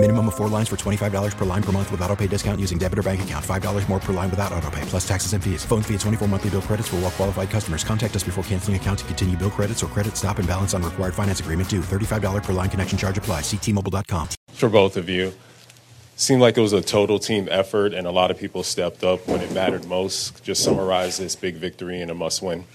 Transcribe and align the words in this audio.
Minimum 0.00 0.28
of 0.28 0.36
four 0.36 0.46
lines 0.48 0.68
for 0.68 0.76
$25 0.76 1.36
per 1.36 1.44
line 1.44 1.62
per 1.62 1.72
month 1.72 1.90
with 1.90 2.00
auto 2.02 2.14
pay 2.14 2.28
discount 2.28 2.60
using 2.60 2.78
debit 2.78 3.00
or 3.00 3.02
bank 3.02 3.20
account. 3.22 3.44
$5 3.44 3.88
more 3.88 3.98
per 3.98 4.12
line 4.12 4.30
without 4.30 4.52
auto 4.52 4.70
pay, 4.70 4.80
plus 4.82 5.06
taxes 5.06 5.32
and 5.32 5.42
fees. 5.42 5.64
Phone 5.64 5.82
fee 5.82 5.94
at 5.94 6.00
24 6.00 6.28
monthly 6.28 6.50
bill 6.50 6.62
credits 6.62 6.86
for 6.86 6.96
all 6.96 7.02
well 7.02 7.10
qualified 7.10 7.50
customers. 7.50 7.82
Contact 7.82 8.14
us 8.14 8.22
before 8.22 8.44
canceling 8.44 8.76
account 8.76 9.00
to 9.00 9.04
continue 9.06 9.36
bill 9.36 9.50
credits 9.50 9.82
or 9.82 9.88
credit 9.88 10.16
stop 10.16 10.38
and 10.38 10.46
balance 10.46 10.72
on 10.72 10.84
required 10.84 11.14
finance 11.14 11.40
agreement 11.40 11.68
due. 11.68 11.80
$35 11.80 12.44
per 12.44 12.52
line 12.52 12.70
connection 12.70 12.96
charge 12.96 13.18
apply. 13.18 13.40
Ctmobile.com. 13.40 14.28
For 14.52 14.68
both 14.68 14.96
of 14.96 15.08
you, 15.08 15.32
seemed 16.14 16.42
like 16.42 16.56
it 16.56 16.60
was 16.60 16.72
a 16.72 16.80
total 16.80 17.18
team 17.18 17.48
effort 17.50 17.92
and 17.92 18.06
a 18.06 18.12
lot 18.12 18.30
of 18.30 18.38
people 18.38 18.62
stepped 18.62 19.02
up 19.02 19.26
when 19.26 19.40
it 19.40 19.50
mattered 19.50 19.84
most. 19.86 20.44
Just 20.44 20.62
summarize 20.62 21.18
this 21.18 21.34
big 21.34 21.56
victory 21.56 22.00
and 22.00 22.08
a 22.12 22.14
must 22.14 22.40
win. 22.40 22.66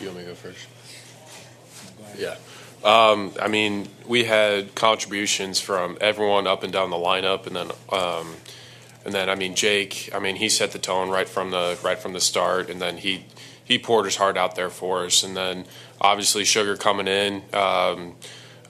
You 0.00 0.06
want 0.06 0.18
me 0.18 0.24
to 0.24 0.30
go 0.30 0.34
first? 0.34 0.66
Yeah. 2.18 2.34
Um, 2.84 3.32
I 3.40 3.48
mean, 3.48 3.88
we 4.06 4.24
had 4.24 4.74
contributions 4.74 5.60
from 5.60 5.98
everyone 6.00 6.46
up 6.46 6.62
and 6.62 6.72
down 6.72 6.90
the 6.90 6.96
lineup, 6.96 7.46
and 7.46 7.54
then, 7.54 7.70
um, 7.90 8.34
and 9.04 9.14
then 9.14 9.28
I 9.28 9.34
mean, 9.34 9.54
Jake. 9.54 10.10
I 10.14 10.18
mean, 10.18 10.36
he 10.36 10.48
set 10.48 10.72
the 10.72 10.78
tone 10.78 11.10
right 11.10 11.28
from 11.28 11.50
the 11.50 11.78
right 11.84 11.98
from 11.98 12.14
the 12.14 12.20
start, 12.20 12.70
and 12.70 12.80
then 12.80 12.96
he 12.98 13.24
he 13.64 13.78
poured 13.78 14.06
his 14.06 14.16
heart 14.16 14.36
out 14.36 14.56
there 14.56 14.70
for 14.70 15.04
us, 15.04 15.22
and 15.22 15.36
then 15.36 15.66
obviously 16.00 16.44
Sugar 16.44 16.76
coming 16.76 17.06
in, 17.06 17.42
um, 17.52 18.16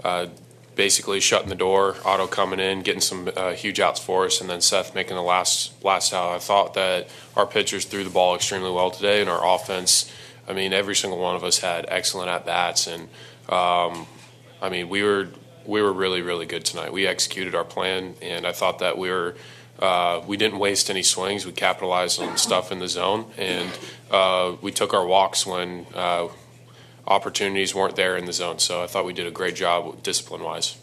uh, 0.03 0.27
basically 0.75 1.21
shutting 1.21 1.49
the 1.49 1.55
door, 1.55 1.97
Otto 2.05 2.27
coming 2.27 2.61
in, 2.61 2.83
getting 2.83 3.01
some 3.01 3.31
uh, 3.37 3.53
huge 3.53 3.81
outs 3.81 4.01
for 4.01 4.27
us, 4.27 4.41
and 4.41 4.51
then 4.51 4.61
Seth 4.61 4.95
making 4.95 5.17
the 5.17 5.23
last 5.23 5.83
last 5.85 6.13
out. 6.13 6.35
I 6.35 6.39
thought 6.39 6.75
that 6.75 7.09
our 7.37 7.47
pitchers 7.47 7.85
threw 7.85 8.03
the 8.03 8.11
ball 8.11 8.35
extremely 8.35 8.73
well 8.73 8.91
today, 8.91 9.21
and 9.21 9.31
our 9.31 9.55
offense. 9.55 10.11
I 10.49 10.53
mean, 10.53 10.73
every 10.73 10.97
single 10.97 11.21
one 11.21 11.37
of 11.37 11.45
us 11.45 11.61
had 11.61 11.87
excellent 11.89 12.29
at 12.29 12.45
bats, 12.45 12.89
and 12.89 13.09
um, 13.49 14.07
I 14.63 14.69
mean, 14.71 14.89
we 14.89 15.03
were 15.03 15.29
we 15.67 15.83
were 15.83 15.93
really 15.93 16.23
really 16.23 16.47
good 16.47 16.65
tonight. 16.65 16.93
We 16.93 17.07
executed 17.07 17.55
our 17.55 17.65
plan, 17.65 18.15
and 18.21 18.47
I 18.47 18.53
thought 18.53 18.79
that 18.81 18.99
we 18.99 19.11
were. 19.11 19.35
Uh, 19.79 20.23
we 20.27 20.37
didn't 20.37 20.59
waste 20.59 20.91
any 20.91 21.03
swings. 21.03 21.47
We 21.47 21.53
capitalized 21.53 22.21
on 22.21 22.37
stuff 22.37 22.71
in 22.71 22.81
the 22.81 22.89
zone, 22.89 23.25
and 23.39 23.71
uh, 24.11 24.57
we 24.61 24.73
took 24.73 24.93
our 24.93 25.07
walks 25.07 25.47
when 25.47 25.87
uh, 25.95 26.29
opportunities 27.07 27.75
weren't 27.75 27.97
there 27.97 28.19
in 28.19 28.27
the 28.27 28.33
zone. 28.35 28.59
So 28.59 28.83
I 28.83 28.87
thought 28.87 29.07
we 29.07 29.15
did 29.15 29.27
a 29.27 29.31
great 29.31 29.55
job 29.55 30.03
discipline 30.03 30.43
wise. 30.43 30.77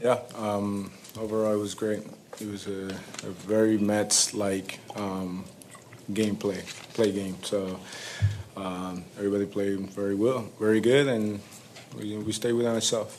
Yeah, 0.00 0.20
um, 0.36 0.90
overall 1.18 1.52
it 1.52 1.58
was 1.58 1.74
great. 1.74 2.02
It 2.40 2.48
was 2.48 2.66
a, 2.66 2.88
a 3.22 3.30
very 3.46 3.78
Mets 3.78 4.34
like 4.34 4.80
um, 4.96 5.44
gameplay, 6.12 6.64
play 6.94 7.12
game. 7.12 7.36
So 7.42 7.78
um, 8.56 9.04
everybody 9.16 9.46
played 9.46 9.80
very 9.90 10.14
well, 10.14 10.48
very 10.58 10.80
good, 10.80 11.06
and 11.06 11.40
we, 11.96 12.16
we 12.18 12.32
stayed 12.32 12.52
within 12.52 12.74
ourselves. 12.74 13.18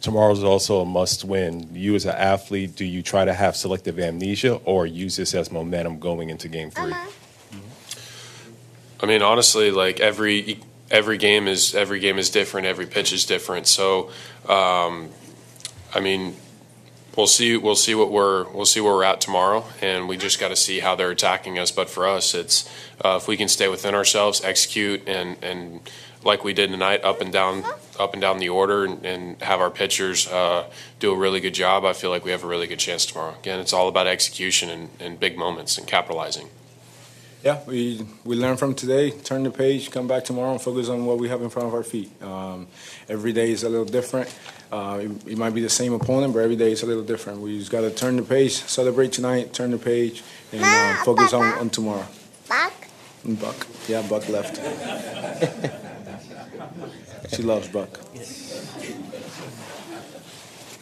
Tomorrow's 0.00 0.42
also 0.42 0.80
a 0.80 0.84
must 0.84 1.24
win. 1.24 1.68
You, 1.74 1.94
as 1.94 2.06
an 2.06 2.16
athlete, 2.16 2.74
do 2.74 2.84
you 2.84 3.02
try 3.02 3.24
to 3.24 3.32
have 3.32 3.54
selective 3.54 4.00
amnesia 4.00 4.54
or 4.64 4.84
use 4.84 5.16
this 5.16 5.32
as 5.34 5.52
momentum 5.52 6.00
going 6.00 6.28
into 6.28 6.48
game 6.48 6.70
3 6.70 6.92
I 9.00 9.06
mean, 9.06 9.20
honestly, 9.20 9.72
like 9.72 9.98
every 9.98 10.60
every 10.88 11.18
game 11.18 11.48
is 11.48 11.74
every 11.74 11.98
game 11.98 12.18
is 12.18 12.30
different. 12.30 12.68
Every 12.68 12.86
pitch 12.86 13.12
is 13.12 13.26
different. 13.26 13.66
So, 13.66 14.10
um, 14.48 15.08
I 15.92 15.98
mean, 16.00 16.36
we'll 17.16 17.26
see. 17.26 17.56
We'll 17.56 17.76
see 17.76 17.94
what 17.94 18.10
we're 18.10 18.48
we'll 18.50 18.66
see 18.66 18.80
where 18.80 18.94
we're 18.94 19.04
at 19.04 19.20
tomorrow, 19.20 19.64
and 19.80 20.08
we 20.08 20.16
just 20.16 20.40
got 20.40 20.48
to 20.48 20.56
see 20.56 20.80
how 20.80 20.94
they're 20.94 21.10
attacking 21.10 21.58
us. 21.58 21.70
But 21.70 21.88
for 21.90 22.06
us, 22.06 22.34
it's 22.34 22.68
uh, 23.04 23.18
if 23.20 23.28
we 23.28 23.36
can 23.36 23.48
stay 23.48 23.68
within 23.68 23.94
ourselves, 23.94 24.42
execute, 24.42 25.06
and 25.08 25.36
and 25.42 25.80
like 26.24 26.44
we 26.44 26.52
did 26.52 26.70
tonight, 26.70 27.02
up 27.04 27.20
and 27.20 27.32
down, 27.32 27.64
up 27.98 28.12
and 28.12 28.22
down 28.22 28.38
the 28.38 28.48
order, 28.48 28.84
and, 28.84 29.04
and 29.04 29.42
have 29.42 29.60
our 29.60 29.70
pitchers 29.70 30.28
uh, 30.28 30.70
do 31.00 31.12
a 31.12 31.16
really 31.16 31.40
good 31.40 31.54
job. 31.54 31.84
I 31.84 31.92
feel 31.92 32.10
like 32.10 32.24
we 32.24 32.30
have 32.30 32.44
a 32.44 32.46
really 32.46 32.66
good 32.66 32.78
chance 32.78 33.04
tomorrow. 33.06 33.34
Again, 33.40 33.60
it's 33.60 33.72
all 33.72 33.88
about 33.88 34.06
execution 34.06 34.70
and, 34.70 34.90
and 35.00 35.20
big 35.20 35.36
moments 35.36 35.78
and 35.78 35.86
capitalizing. 35.86 36.48
Yeah, 37.42 37.58
we 37.66 38.06
we 38.24 38.36
learn 38.36 38.56
from 38.56 38.72
today, 38.72 39.10
turn 39.10 39.42
the 39.42 39.50
page, 39.50 39.90
come 39.90 40.06
back 40.06 40.24
tomorrow, 40.24 40.52
and 40.52 40.62
focus 40.62 40.88
on 40.88 41.04
what 41.04 41.18
we 41.18 41.28
have 41.28 41.42
in 41.42 41.50
front 41.50 41.66
of 41.66 41.74
our 41.74 41.82
feet. 41.82 42.08
Um, 42.22 42.68
every 43.08 43.32
day 43.32 43.50
is 43.50 43.64
a 43.64 43.68
little 43.68 43.84
different. 43.84 44.32
Uh, 44.70 45.00
it, 45.02 45.32
it, 45.32 45.38
might 45.38 45.52
be 45.52 45.60
the 45.60 45.68
same 45.68 45.92
opponent, 45.92 46.34
but 46.34 46.38
every 46.38 46.54
day 46.54 46.70
is 46.70 46.84
a 46.84 46.86
little 46.86 47.02
different. 47.02 47.40
We 47.40 47.58
just 47.58 47.72
got 47.72 47.80
to 47.80 47.90
turn 47.90 48.14
the 48.14 48.22
page, 48.22 48.52
celebrate 48.52 49.10
tonight, 49.10 49.52
turn 49.52 49.72
the 49.72 49.78
page, 49.78 50.22
and 50.52 50.62
uh, 50.62 51.02
focus 51.04 51.32
on, 51.32 51.42
on 51.58 51.68
tomorrow. 51.68 52.06
Buck. 52.48 52.72
Buck. 53.24 53.66
Yeah, 53.88 54.02
Buck 54.08 54.28
left. 54.28 54.56
she 57.34 57.42
loves 57.42 57.66
Buck. 57.68 57.90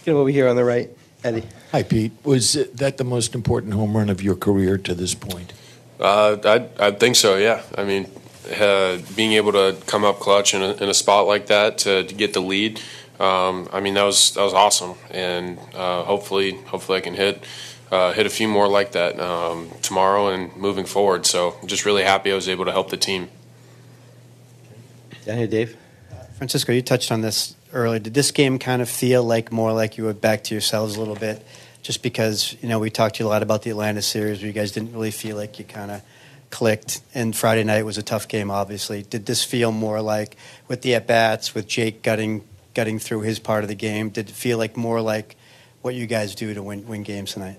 Get 0.04 0.12
over 0.12 0.28
here 0.28 0.46
on 0.46 0.56
the 0.56 0.64
right, 0.64 0.90
Eddie. 1.24 1.44
Hi, 1.72 1.82
Pete. 1.82 2.12
Was 2.22 2.52
that 2.52 2.98
the 2.98 3.04
most 3.04 3.34
important 3.34 3.72
home 3.72 3.96
run 3.96 4.10
of 4.10 4.22
your 4.22 4.36
career 4.36 4.76
to 4.76 4.94
this 4.94 5.14
point? 5.14 5.54
Uh, 6.00 6.36
I 6.44 6.86
I 6.86 6.90
think 6.92 7.16
so. 7.16 7.36
Yeah. 7.36 7.62
I 7.76 7.84
mean, 7.84 8.08
uh, 8.58 8.98
being 9.14 9.32
able 9.32 9.52
to 9.52 9.76
come 9.86 10.04
up 10.04 10.18
clutch 10.18 10.54
in 10.54 10.62
a, 10.62 10.72
in 10.72 10.88
a 10.88 10.94
spot 10.94 11.26
like 11.26 11.46
that 11.46 11.78
to, 11.78 12.04
to 12.04 12.14
get 12.14 12.32
the 12.32 12.40
lead. 12.40 12.80
Um, 13.18 13.68
I 13.72 13.80
mean, 13.80 13.94
that 13.94 14.04
was 14.04 14.32
that 14.32 14.42
was 14.42 14.54
awesome, 14.54 14.94
and 15.10 15.58
uh, 15.74 16.04
hopefully, 16.04 16.52
hopefully, 16.52 16.98
I 16.98 17.00
can 17.02 17.14
hit 17.14 17.44
uh, 17.90 18.12
hit 18.12 18.24
a 18.24 18.30
few 18.30 18.48
more 18.48 18.66
like 18.66 18.92
that 18.92 19.20
um, 19.20 19.70
tomorrow 19.82 20.28
and 20.28 20.56
moving 20.56 20.86
forward. 20.86 21.26
So, 21.26 21.54
I'm 21.60 21.68
just 21.68 21.84
really 21.84 22.02
happy 22.02 22.32
I 22.32 22.34
was 22.34 22.48
able 22.48 22.64
to 22.64 22.72
help 22.72 22.88
the 22.88 22.96
team. 22.96 23.28
Down 25.26 25.36
here, 25.36 25.46
Dave. 25.46 25.76
Francisco, 26.38 26.72
you 26.72 26.80
touched 26.80 27.12
on 27.12 27.20
this 27.20 27.54
earlier. 27.74 27.98
Did 27.98 28.14
this 28.14 28.30
game 28.30 28.58
kind 28.58 28.80
of 28.80 28.88
feel 28.88 29.22
like 29.22 29.52
more 29.52 29.74
like 29.74 29.98
you 29.98 30.04
were 30.04 30.14
back 30.14 30.42
to 30.44 30.54
yourselves 30.54 30.96
a 30.96 30.98
little 30.98 31.14
bit? 31.14 31.44
Just 31.82 32.02
because 32.02 32.56
you 32.62 32.68
know 32.68 32.78
we 32.78 32.90
talked 32.90 33.16
to 33.16 33.24
you 33.24 33.28
a 33.28 33.30
lot 33.30 33.42
about 33.42 33.62
the 33.62 33.70
Atlanta 33.70 34.02
series, 34.02 34.38
where 34.38 34.46
you 34.46 34.52
guys 34.52 34.72
didn't 34.72 34.92
really 34.92 35.10
feel 35.10 35.36
like 35.36 35.58
you 35.58 35.64
kind 35.64 35.90
of 35.90 36.02
clicked. 36.50 37.00
And 37.14 37.34
Friday 37.34 37.64
night 37.64 37.84
was 37.84 37.98
a 37.98 38.02
tough 38.02 38.28
game, 38.28 38.50
obviously. 38.50 39.02
Did 39.02 39.26
this 39.26 39.44
feel 39.44 39.72
more 39.72 40.02
like 40.02 40.36
with 40.68 40.82
the 40.82 40.94
at 40.94 41.06
bats, 41.06 41.54
with 41.54 41.66
Jake 41.66 42.02
gutting 42.02 42.44
gutting 42.74 42.98
through 42.98 43.22
his 43.22 43.38
part 43.38 43.64
of 43.64 43.68
the 43.68 43.74
game? 43.74 44.10
Did 44.10 44.28
it 44.28 44.34
feel 44.34 44.58
like 44.58 44.76
more 44.76 45.00
like 45.00 45.36
what 45.82 45.94
you 45.94 46.06
guys 46.06 46.34
do 46.34 46.52
to 46.52 46.62
win 46.62 46.86
win 46.86 47.02
games 47.02 47.32
tonight? 47.32 47.58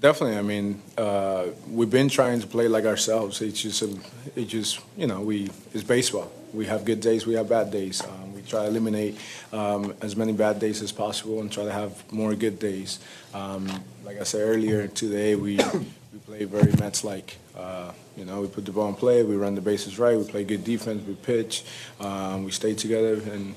Definitely. 0.00 0.38
I 0.38 0.42
mean, 0.42 0.82
uh, 0.96 1.48
we've 1.70 1.90
been 1.90 2.08
trying 2.08 2.40
to 2.40 2.46
play 2.46 2.68
like 2.68 2.86
ourselves. 2.86 3.42
It's 3.42 3.60
just, 3.60 3.82
a, 3.82 3.98
it's 4.34 4.50
just, 4.50 4.80
you 4.96 5.06
know, 5.06 5.20
we 5.20 5.50
it's 5.74 5.84
baseball. 5.84 6.32
We 6.54 6.66
have 6.66 6.86
good 6.86 7.00
days, 7.00 7.26
we 7.26 7.34
have 7.34 7.48
bad 7.48 7.70
days. 7.70 8.02
Um, 8.02 8.29
we 8.40 8.48
try 8.48 8.62
to 8.62 8.68
eliminate 8.68 9.18
um, 9.52 9.94
as 10.00 10.16
many 10.16 10.32
bad 10.32 10.58
days 10.58 10.80
as 10.82 10.92
possible 10.92 11.40
and 11.40 11.52
try 11.52 11.64
to 11.64 11.72
have 11.72 12.10
more 12.12 12.34
good 12.34 12.58
days. 12.58 12.98
Um, 13.34 13.68
like 14.04 14.20
I 14.20 14.24
said 14.24 14.40
earlier 14.40 14.88
today, 14.88 15.34
we 15.34 15.58
we 16.12 16.18
play 16.26 16.44
very 16.44 16.72
Mets-like. 16.72 17.36
Uh, 17.56 17.92
you 18.16 18.24
know, 18.24 18.40
we 18.40 18.48
put 18.48 18.64
the 18.64 18.72
ball 18.72 18.88
in 18.88 18.94
play, 18.94 19.22
we 19.22 19.36
run 19.36 19.54
the 19.54 19.60
bases 19.60 19.98
right, 19.98 20.16
we 20.16 20.24
play 20.24 20.44
good 20.44 20.64
defense, 20.64 21.06
we 21.06 21.14
pitch, 21.14 21.64
um, 22.00 22.44
we 22.44 22.50
stay 22.50 22.74
together, 22.74 23.14
and 23.30 23.54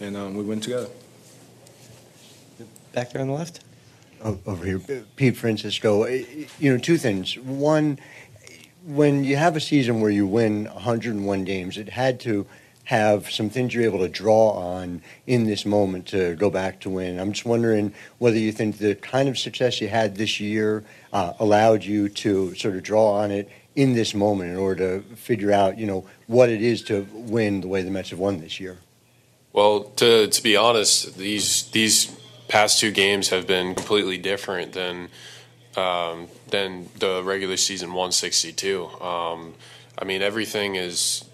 and 0.00 0.16
um, 0.16 0.36
we 0.36 0.44
win 0.44 0.60
together. 0.60 0.88
Back 2.92 3.10
there 3.10 3.22
on 3.22 3.28
the 3.28 3.34
left. 3.34 3.60
over 4.22 4.64
here, 4.64 4.78
Pete 5.16 5.36
Francisco. 5.36 6.06
You 6.06 6.72
know, 6.72 6.78
two 6.78 6.98
things. 6.98 7.38
One, 7.38 7.98
when 8.84 9.24
you 9.24 9.36
have 9.36 9.56
a 9.56 9.60
season 9.60 10.00
where 10.00 10.10
you 10.10 10.26
win 10.26 10.66
101 10.66 11.44
games, 11.44 11.76
it 11.76 11.90
had 11.90 12.20
to 12.20 12.46
have 12.86 13.28
some 13.30 13.50
things 13.50 13.74
you're 13.74 13.84
able 13.84 13.98
to 13.98 14.08
draw 14.08 14.50
on 14.50 15.02
in 15.26 15.44
this 15.44 15.66
moment 15.66 16.06
to 16.06 16.36
go 16.36 16.48
back 16.48 16.80
to 16.80 16.88
win. 16.88 17.18
I'm 17.18 17.32
just 17.32 17.44
wondering 17.44 17.92
whether 18.18 18.38
you 18.38 18.52
think 18.52 18.78
the 18.78 18.94
kind 18.94 19.28
of 19.28 19.36
success 19.36 19.80
you 19.80 19.88
had 19.88 20.14
this 20.14 20.38
year 20.38 20.84
uh, 21.12 21.32
allowed 21.40 21.82
you 21.82 22.08
to 22.08 22.54
sort 22.54 22.76
of 22.76 22.84
draw 22.84 23.14
on 23.14 23.32
it 23.32 23.50
in 23.74 23.94
this 23.94 24.14
moment 24.14 24.50
in 24.50 24.56
order 24.56 25.00
to 25.00 25.16
figure 25.16 25.50
out, 25.50 25.78
you 25.78 25.84
know, 25.84 26.06
what 26.28 26.48
it 26.48 26.62
is 26.62 26.80
to 26.82 27.08
win 27.12 27.60
the 27.60 27.66
way 27.66 27.82
the 27.82 27.90
Mets 27.90 28.10
have 28.10 28.20
won 28.20 28.38
this 28.40 28.60
year. 28.60 28.78
Well, 29.52 29.84
to 29.96 30.28
to 30.28 30.42
be 30.42 30.56
honest, 30.56 31.16
these 31.16 31.64
these 31.70 32.06
past 32.46 32.78
two 32.78 32.92
games 32.92 33.30
have 33.30 33.48
been 33.48 33.74
completely 33.74 34.18
different 34.18 34.74
than 34.74 35.08
um, 35.76 36.28
than 36.50 36.88
the 37.00 37.22
regular 37.24 37.56
season 37.56 37.88
162. 37.88 38.86
Um, 39.00 39.54
I 39.98 40.04
mean, 40.04 40.22
everything 40.22 40.76
is. 40.76 41.24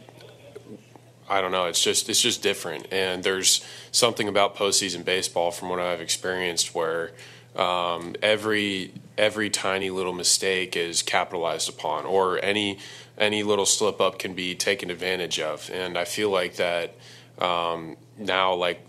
I 1.33 1.41
don't 1.41 1.51
know. 1.51 1.65
It's 1.65 1.83
just 1.83 2.11
it's 2.11 2.21
just 2.21 2.43
different, 2.43 2.93
and 2.93 3.25
there's 3.25 3.65
something 3.91 4.29
about 4.29 4.55
postseason 4.55 5.03
baseball 5.03 5.51
from 5.51 5.71
what 5.71 5.81
I've 5.81 6.03
experienced 6.03 6.75
where 6.75 7.13
um, 7.57 8.15
every 8.21 8.93
every 9.17 9.49
tiny 9.49 9.89
little 9.89 10.13
mistake 10.13 10.77
is 10.77 11.01
capitalized 11.01 11.71
upon, 11.71 12.05
or 12.05 12.39
any 12.45 12.79
any 13.17 13.43
little 13.43 13.65
slip 13.65 13.99
up 13.99 14.19
can 14.19 14.35
be 14.35 14.55
taken 14.55 14.91
advantage 14.91 15.41
of, 15.41 15.71
and 15.73 15.97
I 15.97 16.05
feel 16.05 16.29
like 16.29 16.57
that 16.57 16.97
um, 17.39 17.97
now, 18.19 18.53
like 18.53 18.87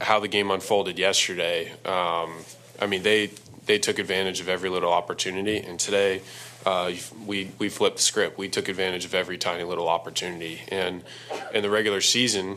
how 0.00 0.18
the 0.18 0.28
game 0.28 0.50
unfolded 0.50 0.98
yesterday, 0.98 1.72
um, 1.84 2.32
I 2.80 2.86
mean 2.88 3.02
they 3.02 3.32
they 3.66 3.78
took 3.78 3.98
advantage 3.98 4.40
of 4.40 4.48
every 4.48 4.68
little 4.68 4.92
opportunity, 4.92 5.58
and 5.58 5.78
today 5.78 6.22
uh, 6.66 6.92
we 7.26 7.50
we 7.58 7.68
flipped 7.68 7.96
the 7.96 8.02
script. 8.02 8.38
We 8.38 8.48
took 8.48 8.68
advantage 8.68 9.04
of 9.04 9.14
every 9.14 9.38
tiny 9.38 9.64
little 9.64 9.88
opportunity, 9.88 10.62
and 10.68 11.02
in 11.52 11.62
the 11.62 11.70
regular 11.70 12.00
season, 12.00 12.56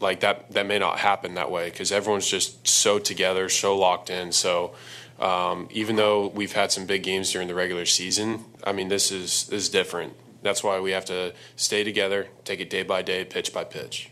like 0.00 0.20
that 0.20 0.50
that 0.52 0.66
may 0.66 0.78
not 0.78 0.98
happen 0.98 1.34
that 1.34 1.50
way 1.50 1.70
because 1.70 1.92
everyone's 1.92 2.28
just 2.28 2.66
so 2.66 2.98
together, 2.98 3.48
so 3.48 3.76
locked 3.76 4.10
in. 4.10 4.32
So 4.32 4.74
um, 5.18 5.68
even 5.70 5.96
though 5.96 6.28
we've 6.28 6.52
had 6.52 6.72
some 6.72 6.86
big 6.86 7.02
games 7.02 7.32
during 7.32 7.48
the 7.48 7.54
regular 7.54 7.86
season, 7.86 8.44
I 8.64 8.72
mean 8.72 8.88
this 8.88 9.10
is 9.10 9.46
this 9.46 9.64
is 9.64 9.68
different. 9.68 10.14
That's 10.42 10.62
why 10.62 10.78
we 10.80 10.92
have 10.92 11.04
to 11.06 11.34
stay 11.56 11.82
together, 11.82 12.28
take 12.44 12.60
it 12.60 12.70
day 12.70 12.82
by 12.82 13.02
day, 13.02 13.24
pitch 13.24 13.52
by 13.52 13.64
pitch. 13.64 14.10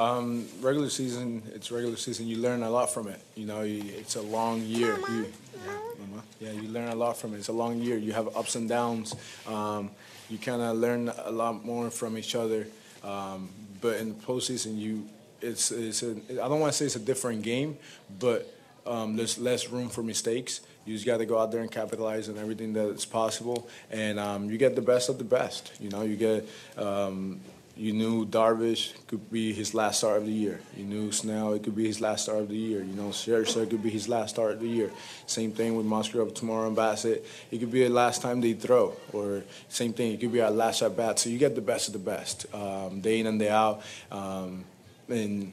Um, 0.00 0.48
regular 0.62 0.88
season, 0.88 1.42
it's 1.54 1.70
regular 1.70 1.96
season. 1.96 2.26
You 2.26 2.38
learn 2.38 2.62
a 2.62 2.70
lot 2.70 2.90
from 2.90 3.06
it. 3.06 3.20
You 3.34 3.44
know, 3.44 3.60
you, 3.60 3.84
it's 3.98 4.16
a 4.16 4.22
long 4.22 4.62
year. 4.62 4.98
You, 5.10 5.26
yeah, 5.66 5.72
Mama. 5.98 6.22
yeah, 6.40 6.52
you 6.52 6.68
learn 6.68 6.88
a 6.88 6.94
lot 6.94 7.18
from 7.18 7.34
it. 7.34 7.38
It's 7.38 7.48
a 7.48 7.52
long 7.52 7.76
year. 7.82 7.98
You 7.98 8.14
have 8.14 8.34
ups 8.34 8.54
and 8.54 8.66
downs. 8.66 9.14
Um, 9.46 9.90
you 10.30 10.38
kind 10.38 10.62
of 10.62 10.78
learn 10.78 11.10
a 11.10 11.30
lot 11.30 11.66
more 11.66 11.90
from 11.90 12.16
each 12.16 12.34
other. 12.34 12.66
Um, 13.04 13.50
but 13.82 13.98
in 13.98 14.08
the 14.08 14.14
postseason, 14.14 14.78
you 14.78 15.06
it's 15.42 15.70
it's 15.70 16.02
a 16.02 16.16
I 16.32 16.48
don't 16.48 16.60
want 16.60 16.72
to 16.72 16.78
say 16.78 16.86
it's 16.86 16.96
a 16.96 16.98
different 16.98 17.42
game, 17.42 17.76
but 18.18 18.50
um, 18.86 19.16
there's 19.16 19.38
less 19.38 19.68
room 19.68 19.90
for 19.90 20.02
mistakes. 20.02 20.62
You 20.86 20.94
just 20.94 21.04
got 21.04 21.18
to 21.18 21.26
go 21.26 21.38
out 21.38 21.52
there 21.52 21.60
and 21.60 21.70
capitalize 21.70 22.30
on 22.30 22.38
everything 22.38 22.72
that's 22.72 23.04
possible, 23.04 23.68
and 23.90 24.18
um, 24.18 24.48
you 24.48 24.56
get 24.56 24.76
the 24.76 24.82
best 24.82 25.10
of 25.10 25.18
the 25.18 25.24
best. 25.24 25.72
You 25.78 25.90
know, 25.90 26.02
you 26.04 26.16
get. 26.16 26.48
You 27.80 27.94
knew 27.94 28.26
Darvish 28.26 28.92
could 29.06 29.30
be 29.32 29.54
his 29.54 29.72
last 29.72 30.00
start 30.00 30.18
of 30.18 30.26
the 30.26 30.32
year. 30.32 30.60
You 30.76 30.84
knew 30.84 31.10
Snell 31.12 31.54
it 31.54 31.62
could 31.62 31.74
be 31.74 31.86
his 31.86 31.98
last 31.98 32.24
start 32.24 32.40
of 32.40 32.50
the 32.50 32.54
year. 32.54 32.82
You 32.82 32.92
know 32.92 33.08
Scherzer 33.08 33.70
could 33.70 33.82
be 33.82 33.88
his 33.88 34.06
last 34.06 34.34
start 34.34 34.52
of 34.52 34.60
the 34.60 34.68
year. 34.68 34.90
Same 35.24 35.50
thing 35.52 35.74
with 35.74 35.86
Musgrove 35.86 36.34
tomorrow 36.34 36.68
and 36.68 36.76
Bassitt. 36.76 37.24
It 37.50 37.56
could 37.56 37.72
be 37.72 37.84
the 37.84 37.88
last 37.88 38.20
time 38.20 38.42
they 38.42 38.52
throw, 38.52 38.92
or 39.14 39.44
same 39.70 39.94
thing. 39.94 40.12
It 40.12 40.20
could 40.20 40.30
be 40.30 40.42
our 40.42 40.50
last 40.50 40.82
at 40.82 40.94
bat. 40.94 41.20
So 41.20 41.30
you 41.30 41.38
get 41.38 41.54
the 41.54 41.62
best 41.62 41.86
of 41.86 41.94
the 41.94 42.00
best, 42.00 42.44
um, 42.54 43.00
day 43.00 43.18
in 43.18 43.26
and 43.26 43.38
day 43.38 43.48
out, 43.48 43.80
um, 44.12 44.62
and 45.08 45.50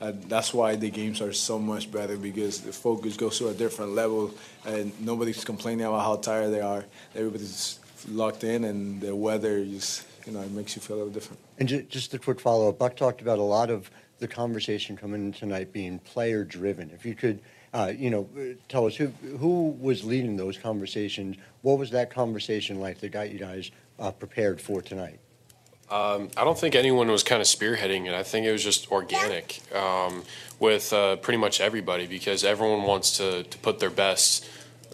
uh, 0.00 0.10
that's 0.26 0.52
why 0.52 0.74
the 0.74 0.90
games 0.90 1.20
are 1.20 1.32
so 1.32 1.60
much 1.60 1.92
better 1.92 2.16
because 2.16 2.60
the 2.62 2.72
focus 2.72 3.16
goes 3.16 3.38
to 3.38 3.50
a 3.50 3.54
different 3.54 3.92
level, 3.92 4.34
and 4.66 4.90
nobody's 5.00 5.44
complaining 5.44 5.86
about 5.86 6.00
how 6.00 6.16
tired 6.16 6.50
they 6.50 6.60
are. 6.60 6.84
Everybody's 7.14 7.78
locked 8.08 8.42
in, 8.42 8.64
and 8.64 9.00
the 9.00 9.14
weather 9.14 9.58
is 9.58 10.04
you 10.26 10.32
know, 10.32 10.40
it 10.40 10.50
makes 10.50 10.76
you 10.76 10.82
feel 10.82 10.96
a 10.96 10.98
little 10.98 11.12
different. 11.12 11.40
And 11.58 11.88
just 11.88 12.14
a 12.14 12.18
quick 12.18 12.40
follow 12.40 12.68
up. 12.68 12.78
Buck 12.78 12.96
talked 12.96 13.20
about 13.20 13.38
a 13.38 13.42
lot 13.42 13.70
of 13.70 13.90
the 14.18 14.28
conversation 14.28 14.96
coming 14.96 15.26
in 15.26 15.32
tonight 15.32 15.72
being 15.72 15.98
player 15.98 16.44
driven. 16.44 16.90
If 16.90 17.04
you 17.04 17.14
could, 17.14 17.40
uh, 17.74 17.92
you 17.96 18.10
know, 18.10 18.28
tell 18.68 18.86
us 18.86 18.96
who 18.96 19.08
who 19.38 19.76
was 19.80 20.04
leading 20.04 20.36
those 20.36 20.58
conversations. 20.58 21.36
What 21.62 21.78
was 21.78 21.90
that 21.90 22.10
conversation 22.10 22.80
like 22.80 23.00
that 23.00 23.10
got 23.10 23.30
you 23.30 23.38
guys 23.38 23.70
uh, 23.98 24.12
prepared 24.12 24.60
for 24.60 24.82
tonight? 24.82 25.18
Um, 25.90 26.30
I 26.38 26.44
don't 26.44 26.58
think 26.58 26.74
anyone 26.74 27.10
was 27.10 27.22
kind 27.22 27.42
of 27.42 27.46
spearheading 27.46 28.06
it. 28.06 28.14
I 28.14 28.22
think 28.22 28.46
it 28.46 28.52
was 28.52 28.64
just 28.64 28.90
organic 28.90 29.60
um, 29.74 30.22
with 30.58 30.90
uh, 30.90 31.16
pretty 31.16 31.36
much 31.36 31.60
everybody 31.60 32.06
because 32.06 32.44
everyone 32.44 32.84
wants 32.84 33.18
to, 33.18 33.42
to 33.42 33.58
put 33.58 33.78
their 33.78 33.90
best 33.90 34.48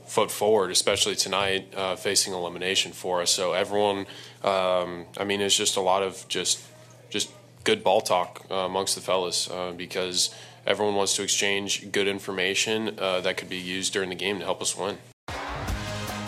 foot 0.08 0.30
forward, 0.30 0.70
especially 0.70 1.14
tonight 1.14 1.72
uh, 1.76 1.94
facing 1.96 2.32
elimination 2.32 2.92
for 2.92 3.20
us. 3.20 3.30
So 3.30 3.52
everyone, 3.52 4.06
um, 4.42 5.06
I 5.18 5.24
mean, 5.24 5.40
it's 5.40 5.56
just 5.56 5.76
a 5.76 5.80
lot 5.80 6.02
of 6.02 6.26
just 6.28 6.64
just 7.10 7.30
good 7.64 7.84
ball 7.84 8.00
talk 8.00 8.46
uh, 8.50 8.54
amongst 8.54 8.94
the 8.94 9.00
fellas 9.00 9.50
uh, 9.50 9.72
because 9.76 10.34
everyone 10.66 10.94
wants 10.94 11.14
to 11.16 11.22
exchange 11.22 11.90
good 11.92 12.08
information 12.08 12.98
uh, 12.98 13.20
that 13.20 13.36
could 13.36 13.48
be 13.48 13.58
used 13.58 13.92
during 13.92 14.08
the 14.08 14.14
game 14.14 14.38
to 14.38 14.44
help 14.44 14.60
us 14.62 14.76
win. 14.76 14.98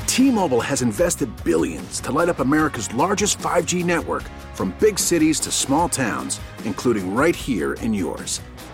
T-Mobile 0.07 0.61
has 0.61 0.83
invested 0.83 1.31
billions 1.45 2.01
to 2.01 2.13
light 2.13 2.29
up 2.29 2.41
America's 2.41 2.93
largest 2.95 3.39
5G 3.39 3.85
network, 3.85 4.25
from 4.55 4.75
big 4.81 4.99
cities 4.99 5.41
to 5.41 5.51
small 5.51 5.89
towns, 5.89 6.41
including 6.65 7.15
right 7.15 7.35
here 7.35 7.75
in 7.75 7.95
yours. 7.95 8.41